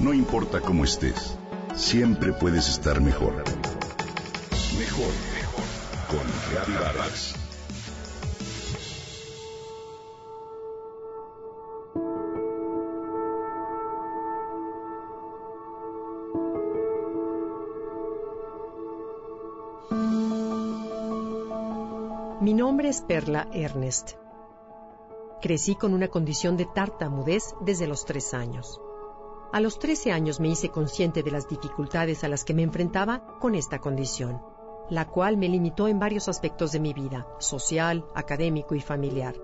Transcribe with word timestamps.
No 0.00 0.14
importa 0.14 0.62
cómo 0.62 0.84
estés, 0.84 1.36
siempre 1.74 2.32
puedes 2.32 2.70
estar 2.70 3.02
mejor. 3.02 3.34
Mejor, 4.78 5.12
mejor. 5.34 5.64
Con 6.08 6.26
Reavivadas. 6.50 7.34
Mi 22.40 22.54
nombre 22.54 22.88
es 22.88 23.02
Perla 23.02 23.48
Ernest. 23.52 24.12
Crecí 25.42 25.74
con 25.74 25.92
una 25.92 26.08
condición 26.08 26.56
de 26.56 26.64
tartamudez 26.64 27.54
desde 27.60 27.86
los 27.86 28.06
tres 28.06 28.32
años. 28.32 28.80
A 29.52 29.58
los 29.58 29.80
13 29.80 30.12
años 30.12 30.38
me 30.38 30.46
hice 30.46 30.68
consciente 30.68 31.24
de 31.24 31.32
las 31.32 31.48
dificultades 31.48 32.22
a 32.22 32.28
las 32.28 32.44
que 32.44 32.54
me 32.54 32.62
enfrentaba 32.62 33.26
con 33.40 33.56
esta 33.56 33.80
condición, 33.80 34.40
la 34.90 35.08
cual 35.08 35.36
me 35.36 35.48
limitó 35.48 35.88
en 35.88 35.98
varios 35.98 36.28
aspectos 36.28 36.70
de 36.70 36.78
mi 36.78 36.92
vida, 36.92 37.26
social, 37.40 38.06
académico 38.14 38.76
y 38.76 38.80
familiar. 38.80 39.34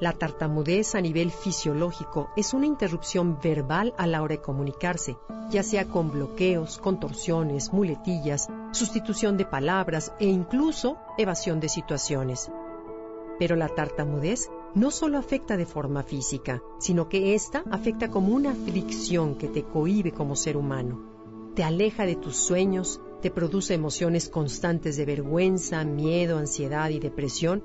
La 0.00 0.12
tartamudez 0.12 0.94
a 0.94 1.00
nivel 1.00 1.32
fisiológico 1.32 2.30
es 2.36 2.54
una 2.54 2.66
interrupción 2.66 3.40
verbal 3.42 3.92
a 3.96 4.06
la 4.06 4.22
hora 4.22 4.36
de 4.36 4.40
comunicarse, 4.40 5.16
ya 5.50 5.64
sea 5.64 5.86
con 5.86 6.12
bloqueos, 6.12 6.78
contorsiones, 6.78 7.72
muletillas, 7.72 8.48
sustitución 8.70 9.36
de 9.36 9.46
palabras 9.46 10.12
e 10.20 10.26
incluso 10.26 10.96
evasión 11.18 11.58
de 11.58 11.68
situaciones. 11.68 12.52
Pero 13.40 13.56
la 13.56 13.68
tartamudez 13.68 14.48
no 14.74 14.90
solo 14.90 15.18
afecta 15.18 15.56
de 15.56 15.66
forma 15.66 16.02
física, 16.02 16.62
sino 16.78 17.08
que 17.08 17.34
ésta 17.34 17.62
afecta 17.70 18.10
como 18.10 18.34
una 18.34 18.54
fricción 18.54 19.36
que 19.36 19.48
te 19.48 19.62
cohíbe 19.62 20.12
como 20.12 20.34
ser 20.34 20.56
humano. 20.56 21.52
Te 21.54 21.62
aleja 21.62 22.04
de 22.06 22.16
tus 22.16 22.36
sueños, 22.36 23.00
te 23.22 23.30
produce 23.30 23.74
emociones 23.74 24.28
constantes 24.28 24.96
de 24.96 25.04
vergüenza, 25.04 25.84
miedo, 25.84 26.38
ansiedad 26.38 26.90
y 26.90 26.98
depresión, 26.98 27.62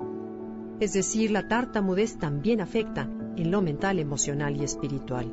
es 0.78 0.92
decir, 0.92 1.30
la 1.32 1.48
tartamudez 1.48 2.18
también 2.18 2.60
afecta 2.60 3.10
en 3.36 3.50
lo 3.50 3.60
mental, 3.60 3.98
emocional 3.98 4.56
y 4.56 4.64
espiritual. 4.64 5.30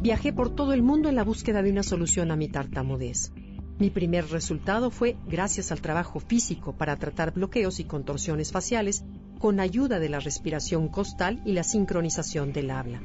Viajé 0.00 0.32
por 0.32 0.54
todo 0.54 0.74
el 0.74 0.82
mundo 0.82 1.08
en 1.08 1.16
la 1.16 1.24
búsqueda 1.24 1.62
de 1.62 1.72
una 1.72 1.82
solución 1.82 2.30
a 2.30 2.36
mi 2.36 2.48
tartamudez. 2.48 3.32
Mi 3.78 3.90
primer 3.90 4.28
resultado 4.28 4.90
fue 4.90 5.16
gracias 5.28 5.70
al 5.70 5.80
trabajo 5.80 6.18
físico 6.18 6.72
para 6.72 6.96
tratar 6.96 7.32
bloqueos 7.32 7.78
y 7.78 7.84
contorsiones 7.84 8.50
faciales 8.50 9.04
con 9.38 9.60
ayuda 9.60 10.00
de 10.00 10.08
la 10.08 10.18
respiración 10.18 10.88
costal 10.88 11.40
y 11.44 11.52
la 11.52 11.62
sincronización 11.62 12.52
del 12.52 12.72
habla. 12.72 13.00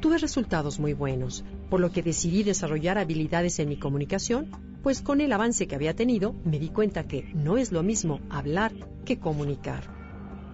Tuve 0.00 0.18
resultados 0.18 0.80
muy 0.80 0.94
buenos, 0.94 1.44
por 1.70 1.78
lo 1.78 1.92
que 1.92 2.02
decidí 2.02 2.42
desarrollar 2.42 2.98
habilidades 2.98 3.60
en 3.60 3.68
mi 3.68 3.76
comunicación, 3.76 4.50
pues 4.82 5.00
con 5.00 5.20
el 5.20 5.32
avance 5.32 5.68
que 5.68 5.76
había 5.76 5.94
tenido 5.94 6.34
me 6.44 6.58
di 6.58 6.70
cuenta 6.70 7.04
que 7.04 7.30
no 7.32 7.56
es 7.56 7.70
lo 7.70 7.84
mismo 7.84 8.18
hablar 8.30 8.72
que 9.04 9.20
comunicar. 9.20 9.84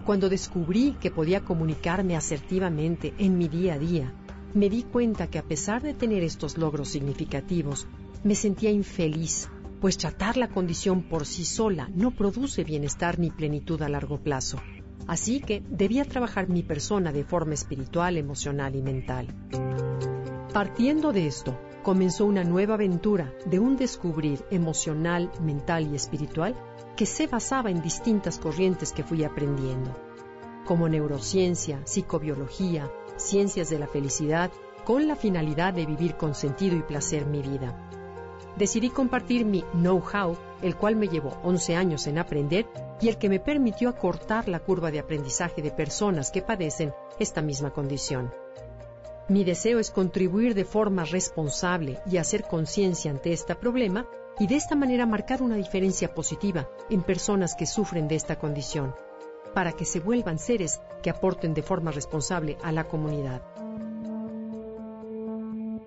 Cuando 0.05 0.29
descubrí 0.29 0.95
que 1.01 1.09
podía 1.09 1.41
comunicarme 1.41 2.15
asertivamente 2.15 3.15
en 3.17 3.39
mi 3.39 3.47
día 3.47 3.73
a 3.73 3.79
día, 3.79 4.13
me 4.53 4.69
di 4.69 4.83
cuenta 4.83 5.27
que 5.27 5.39
a 5.39 5.43
pesar 5.43 5.81
de 5.81 5.95
tener 5.95 6.23
estos 6.23 6.57
logros 6.57 6.89
significativos, 6.89 7.87
me 8.23 8.35
sentía 8.35 8.69
infeliz, 8.69 9.49
pues 9.79 9.97
tratar 9.97 10.37
la 10.37 10.49
condición 10.49 11.03
por 11.03 11.25
sí 11.25 11.43
sola 11.43 11.89
no 11.95 12.11
produce 12.11 12.63
bienestar 12.63 13.17
ni 13.17 13.31
plenitud 13.31 13.81
a 13.81 13.89
largo 13.89 14.21
plazo. 14.21 14.57
Así 15.07 15.39
que 15.39 15.63
debía 15.67 16.05
trabajar 16.05 16.47
mi 16.47 16.61
persona 16.61 17.11
de 17.11 17.23
forma 17.23 17.55
espiritual, 17.55 18.17
emocional 18.17 18.75
y 18.75 18.81
mental. 18.83 19.27
Partiendo 20.53 21.11
de 21.11 21.25
esto, 21.25 21.59
comenzó 21.81 22.25
una 22.25 22.43
nueva 22.43 22.75
aventura 22.75 23.33
de 23.45 23.59
un 23.59 23.75
descubrir 23.75 24.45
emocional, 24.51 25.31
mental 25.41 25.91
y 25.91 25.95
espiritual 25.95 26.55
que 26.95 27.07
se 27.07 27.25
basaba 27.25 27.71
en 27.71 27.81
distintas 27.81 28.37
corrientes 28.37 28.91
que 28.91 29.03
fui 29.03 29.23
aprendiendo, 29.23 29.97
como 30.65 30.87
neurociencia, 30.87 31.81
psicobiología, 31.85 32.91
ciencias 33.15 33.71
de 33.71 33.79
la 33.79 33.87
felicidad, 33.87 34.51
con 34.85 35.07
la 35.07 35.15
finalidad 35.15 35.73
de 35.73 35.87
vivir 35.87 36.15
con 36.15 36.35
sentido 36.35 36.75
y 36.75 36.83
placer 36.83 37.25
mi 37.25 37.41
vida. 37.41 37.89
Decidí 38.57 38.89
compartir 38.89 39.45
mi 39.45 39.63
know-how, 39.73 40.37
el 40.61 40.75
cual 40.75 40.95
me 40.95 41.07
llevó 41.07 41.37
11 41.43 41.75
años 41.75 42.07
en 42.07 42.17
aprender 42.17 42.67
y 42.99 43.09
el 43.09 43.17
que 43.17 43.29
me 43.29 43.39
permitió 43.39 43.89
acortar 43.89 44.47
la 44.47 44.59
curva 44.59 44.91
de 44.91 44.99
aprendizaje 44.99 45.61
de 45.61 45.71
personas 45.71 46.31
que 46.31 46.41
padecen 46.41 46.93
esta 47.19 47.41
misma 47.41 47.71
condición. 47.71 48.31
Mi 49.29 49.43
deseo 49.43 49.79
es 49.79 49.91
contribuir 49.91 50.53
de 50.53 50.65
forma 50.65 51.05
responsable 51.05 51.99
y 52.05 52.17
hacer 52.17 52.43
conciencia 52.43 53.11
ante 53.11 53.31
este 53.31 53.55
problema 53.55 54.05
y 54.39 54.47
de 54.47 54.55
esta 54.55 54.75
manera 54.75 55.05
marcar 55.05 55.41
una 55.41 55.55
diferencia 55.55 56.13
positiva 56.13 56.69
en 56.89 57.01
personas 57.01 57.55
que 57.55 57.65
sufren 57.65 58.07
de 58.07 58.15
esta 58.15 58.37
condición, 58.37 58.93
para 59.53 59.71
que 59.71 59.85
se 59.85 59.99
vuelvan 59.99 60.39
seres 60.39 60.81
que 61.01 61.09
aporten 61.09 61.53
de 61.53 61.63
forma 61.63 61.91
responsable 61.91 62.57
a 62.63 62.71
la 62.71 62.87
comunidad. 62.87 63.41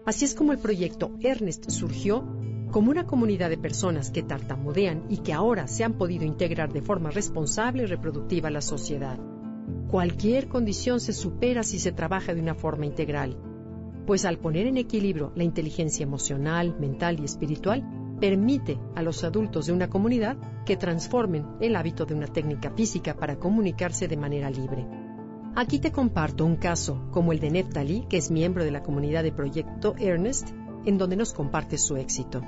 Así 0.07 0.25
es 0.25 0.35
como 0.35 0.53
el 0.53 0.59
proyecto 0.59 1.11
Ernest 1.21 1.71
surgió 1.71 2.25
como 2.75 2.91
una 2.91 3.07
comunidad 3.07 3.51
de 3.51 3.57
personas 3.57 4.11
que 4.11 4.25
tartamudean 4.25 5.05
y 5.09 5.19
que 5.19 5.33
ahora 5.33 5.69
se 5.69 5.85
han 5.85 5.93
podido 5.93 6.25
integrar 6.25 6.73
de 6.73 6.83
forma 6.83 7.13
responsable 7.13 7.85
y 7.85 7.87
reproductiva 7.87 8.49
a 8.49 8.51
la 8.51 8.61
sociedad. 8.61 9.17
Cualquier 9.87 10.49
condición 10.49 10.99
se 10.99 11.13
supera 11.13 11.63
si 11.63 11.79
se 11.79 11.93
trabaja 11.93 12.35
de 12.35 12.41
una 12.41 12.57
forma 12.57 12.85
integral, 12.85 13.39
pues 14.09 14.25
al 14.25 14.39
poner 14.39 14.67
en 14.67 14.77
equilibrio 14.77 15.31
la 15.37 15.45
inteligencia 15.45 16.03
emocional, 16.03 16.77
mental 16.81 17.21
y 17.21 17.25
espiritual, 17.25 17.89
permite 18.19 18.77
a 18.97 19.03
los 19.03 19.23
adultos 19.23 19.67
de 19.67 19.73
una 19.73 19.89
comunidad 19.89 20.37
que 20.67 20.77
transformen 20.77 21.47
el 21.61 21.77
hábito 21.77 22.07
de 22.07 22.15
una 22.15 22.27
técnica 22.27 22.73
física 22.73 23.15
para 23.15 23.37
comunicarse 23.37 24.09
de 24.09 24.17
manera 24.17 24.51
libre. 24.51 24.85
Aquí 25.55 25.79
te 25.79 25.93
comparto 25.93 26.45
un 26.45 26.57
caso 26.57 27.09
como 27.13 27.31
el 27.31 27.39
de 27.39 27.53
Neftali, 27.53 28.05
que 28.09 28.17
es 28.17 28.33
miembro 28.33 28.65
de 28.65 28.73
la 28.73 28.83
comunidad 28.83 29.23
de 29.23 29.31
Proyecto 29.31 29.95
Ernest, 29.97 30.49
en 30.87 30.99
donde 30.99 31.15
nos 31.15 31.33
comparte 31.33 31.79
su 31.79 31.97
éxito. 31.97 32.43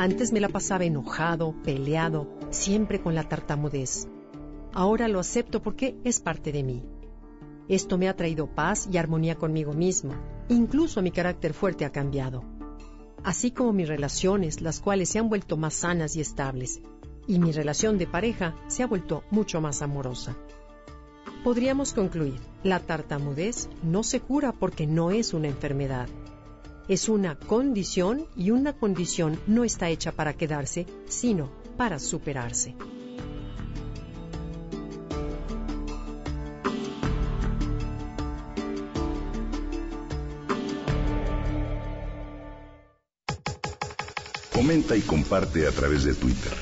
Antes 0.00 0.32
me 0.32 0.40
la 0.40 0.48
pasaba 0.48 0.84
enojado, 0.84 1.54
peleado, 1.62 2.26
siempre 2.48 3.02
con 3.02 3.14
la 3.14 3.28
tartamudez. 3.28 4.08
Ahora 4.72 5.08
lo 5.08 5.20
acepto 5.20 5.60
porque 5.60 5.98
es 6.04 6.20
parte 6.20 6.52
de 6.52 6.62
mí. 6.62 6.82
Esto 7.68 7.98
me 7.98 8.08
ha 8.08 8.16
traído 8.16 8.46
paz 8.46 8.88
y 8.90 8.96
armonía 8.96 9.34
conmigo 9.34 9.74
mismo. 9.74 10.14
Incluso 10.48 11.02
mi 11.02 11.10
carácter 11.10 11.52
fuerte 11.52 11.84
ha 11.84 11.92
cambiado 11.92 12.42
así 13.24 13.50
como 13.50 13.74
mis 13.74 13.88
relaciones, 13.88 14.62
las 14.62 14.80
cuales 14.80 15.10
se 15.10 15.18
han 15.18 15.28
vuelto 15.28 15.58
más 15.58 15.74
sanas 15.74 16.16
y 16.16 16.22
estables, 16.22 16.80
y 17.26 17.38
mi 17.38 17.52
relación 17.52 17.98
de 17.98 18.06
pareja 18.06 18.54
se 18.68 18.82
ha 18.82 18.86
vuelto 18.86 19.24
mucho 19.30 19.60
más 19.60 19.82
amorosa. 19.82 20.34
Podríamos 21.44 21.92
concluir, 21.92 22.40
la 22.62 22.80
tartamudez 22.80 23.68
no 23.82 24.02
se 24.02 24.20
cura 24.20 24.52
porque 24.52 24.86
no 24.86 25.10
es 25.10 25.34
una 25.34 25.48
enfermedad. 25.48 26.08
Es 26.90 27.08
una 27.08 27.36
condición 27.36 28.26
y 28.34 28.50
una 28.50 28.72
condición 28.72 29.38
no 29.46 29.62
está 29.62 29.88
hecha 29.90 30.10
para 30.10 30.32
quedarse, 30.32 30.86
sino 31.06 31.48
para 31.76 32.00
superarse. 32.00 32.74
Comenta 44.52 44.96
y 44.96 45.02
comparte 45.02 45.68
a 45.68 45.70
través 45.70 46.02
de 46.02 46.14
Twitter. 46.14 46.52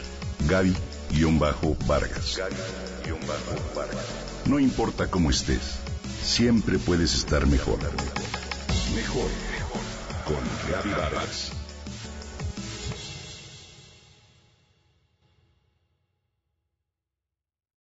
Gaby-Vargas. 0.46 2.38
No 4.44 4.58
importa 4.58 5.10
cómo 5.10 5.30
estés, 5.30 5.78
siempre 6.22 6.78
puedes 6.78 7.14
estar 7.14 7.46
mejor. 7.46 7.78
Mejor, 8.94 9.24
mejor. 9.24 9.57
Con 10.28 10.44
Gaby 10.70 10.90
Vargas. 10.90 11.67